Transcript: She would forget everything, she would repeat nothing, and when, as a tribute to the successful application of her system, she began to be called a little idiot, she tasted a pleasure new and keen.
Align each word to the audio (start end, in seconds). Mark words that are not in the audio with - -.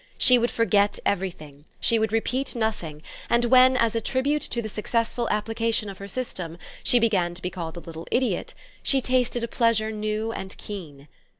She 0.17 0.39
would 0.39 0.49
forget 0.49 0.97
everything, 1.05 1.65
she 1.79 1.99
would 1.99 2.11
repeat 2.11 2.55
nothing, 2.55 3.03
and 3.29 3.45
when, 3.45 3.77
as 3.77 3.93
a 3.93 4.01
tribute 4.01 4.41
to 4.41 4.59
the 4.59 4.67
successful 4.67 5.29
application 5.29 5.89
of 5.89 5.99
her 5.99 6.07
system, 6.07 6.57
she 6.83 6.97
began 6.97 7.35
to 7.35 7.41
be 7.43 7.51
called 7.51 7.77
a 7.77 7.81
little 7.81 8.07
idiot, 8.09 8.55
she 8.81 8.99
tasted 8.99 9.43
a 9.43 9.47
pleasure 9.47 9.91
new 9.91 10.31
and 10.31 10.57
keen. 10.57 11.07